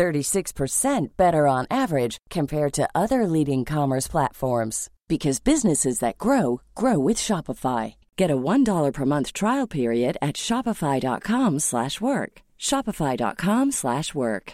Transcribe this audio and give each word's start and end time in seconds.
36% 0.00 1.08
better 1.18 1.46
on 1.46 1.66
average 1.70 2.16
compared 2.30 2.72
to 2.72 2.88
other 2.94 3.26
leading 3.26 3.66
commerce 3.66 4.08
platforms 4.08 4.88
because 5.08 5.40
businesses 5.40 5.98
that 5.98 6.16
grow 6.16 6.62
grow 6.74 6.98
with 6.98 7.18
Shopify. 7.18 7.96
Get 8.16 8.30
a 8.30 8.36
$1 8.36 8.92
per 8.94 9.04
month 9.04 9.34
trial 9.34 9.66
period 9.66 10.16
at 10.22 10.36
shopify.com/work. 10.36 12.32
shopify.com/work. 12.58 14.52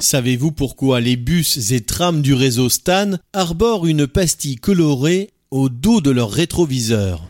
Savez-vous 0.00 0.52
pourquoi 0.52 1.00
les 1.00 1.16
bus 1.16 1.72
et 1.72 1.80
trams 1.80 2.22
du 2.22 2.34
réseau 2.34 2.68
Stan 2.68 3.12
arborent 3.32 3.86
une 3.86 4.06
pastille 4.06 4.56
colorée 4.56 5.30
au 5.50 5.68
dos 5.68 6.00
de 6.00 6.10
leur 6.10 6.30
rétroviseur? 6.30 7.22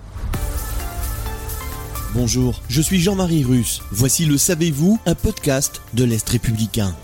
Bonjour, 2.16 2.62
je 2.70 2.80
suis 2.80 2.98
Jean-Marie 2.98 3.44
Russe. 3.44 3.82
Voici 3.90 4.24
le 4.24 4.38
Savez-vous, 4.38 4.98
un 5.04 5.14
podcast 5.14 5.82
de 5.92 6.02
l'Est 6.02 6.26
républicain. 6.26 6.96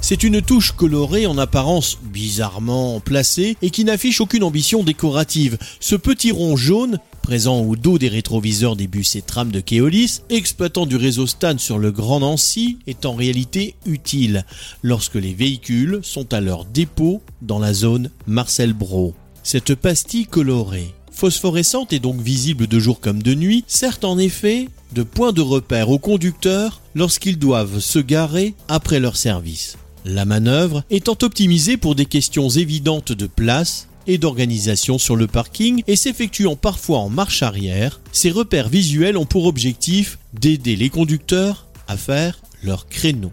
C'est 0.00 0.24
une 0.24 0.42
touche 0.42 0.72
colorée 0.72 1.28
en 1.28 1.38
apparence 1.38 1.98
bizarrement 2.02 2.98
placée 2.98 3.56
et 3.62 3.70
qui 3.70 3.84
n'affiche 3.84 4.20
aucune 4.20 4.42
ambition 4.42 4.82
décorative. 4.82 5.56
Ce 5.78 5.94
petit 5.94 6.32
rond 6.32 6.56
jaune 6.56 6.98
présent 7.22 7.60
au 7.60 7.76
dos 7.76 7.96
des 7.96 8.08
rétroviseurs 8.08 8.74
des 8.74 8.88
bus 8.88 9.14
et 9.14 9.22
trams 9.22 9.52
de 9.52 9.60
Keolis, 9.60 10.22
exploitant 10.30 10.84
du 10.84 10.96
réseau 10.96 11.28
Stan 11.28 11.56
sur 11.56 11.78
le 11.78 11.92
Grand 11.92 12.18
Nancy, 12.18 12.78
est 12.88 13.06
en 13.06 13.14
réalité 13.14 13.76
utile 13.86 14.44
lorsque 14.82 15.14
les 15.14 15.32
véhicules 15.32 16.00
sont 16.02 16.34
à 16.34 16.40
leur 16.40 16.64
dépôt 16.64 17.22
dans 17.40 17.60
la 17.60 17.72
zone 17.72 18.10
Marcel 18.26 18.72
Bro. 18.72 19.14
Cette 19.44 19.76
pastille 19.76 20.26
colorée, 20.26 20.92
phosphorescente 21.18 21.92
et 21.92 21.98
donc 21.98 22.20
visible 22.20 22.68
de 22.68 22.78
jour 22.78 23.00
comme 23.00 23.22
de 23.22 23.34
nuit, 23.34 23.64
sert 23.66 23.98
en 24.04 24.18
effet 24.18 24.68
de 24.94 25.02
point 25.02 25.32
de 25.32 25.40
repère 25.40 25.90
aux 25.90 25.98
conducteurs 25.98 26.80
lorsqu'ils 26.94 27.38
doivent 27.38 27.80
se 27.80 27.98
garer 27.98 28.54
après 28.68 29.00
leur 29.00 29.16
service. 29.16 29.76
La 30.04 30.24
manœuvre 30.24 30.84
étant 30.90 31.18
optimisée 31.22 31.76
pour 31.76 31.96
des 31.96 32.06
questions 32.06 32.48
évidentes 32.48 33.12
de 33.12 33.26
place 33.26 33.88
et 34.06 34.16
d'organisation 34.16 34.96
sur 34.96 35.16
le 35.16 35.26
parking 35.26 35.82
et 35.88 35.96
s'effectuant 35.96 36.54
parfois 36.54 37.00
en 37.00 37.10
marche 37.10 37.42
arrière, 37.42 38.00
ces 38.12 38.30
repères 38.30 38.68
visuels 38.68 39.18
ont 39.18 39.26
pour 39.26 39.46
objectif 39.46 40.18
d'aider 40.32 40.76
les 40.76 40.88
conducteurs 40.88 41.66
à 41.88 41.96
faire 41.96 42.38
leur 42.62 42.88
créneau. 42.88 43.32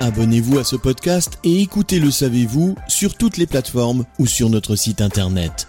Abonnez-vous 0.00 0.58
à 0.58 0.64
ce 0.64 0.76
podcast 0.76 1.38
et 1.44 1.62
écoutez 1.62 1.98
Le 1.98 2.10
Savez-vous 2.10 2.76
sur 2.88 3.14
toutes 3.14 3.38
les 3.38 3.46
plateformes 3.46 4.04
ou 4.18 4.26
sur 4.26 4.50
notre 4.50 4.76
site 4.76 5.00
internet. 5.00 5.68